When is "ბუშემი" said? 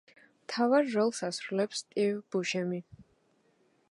2.37-2.83